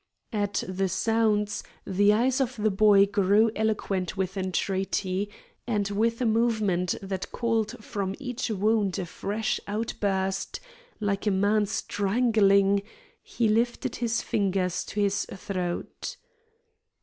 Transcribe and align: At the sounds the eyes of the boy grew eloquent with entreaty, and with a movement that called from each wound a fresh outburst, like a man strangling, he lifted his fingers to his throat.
At 0.33 0.63
the 0.67 0.89
sounds 0.89 1.63
the 1.85 2.11
eyes 2.11 2.41
of 2.41 2.55
the 2.55 2.71
boy 2.71 3.05
grew 3.05 3.51
eloquent 3.55 4.17
with 4.17 4.35
entreaty, 4.35 5.29
and 5.67 5.87
with 5.89 6.19
a 6.19 6.25
movement 6.25 6.95
that 7.03 7.31
called 7.31 7.77
from 7.85 8.15
each 8.17 8.49
wound 8.49 8.97
a 8.97 9.05
fresh 9.05 9.59
outburst, 9.67 10.59
like 10.99 11.27
a 11.27 11.29
man 11.29 11.67
strangling, 11.67 12.81
he 13.21 13.47
lifted 13.47 13.97
his 13.97 14.23
fingers 14.23 14.83
to 14.85 14.99
his 14.99 15.27
throat. 15.35 16.17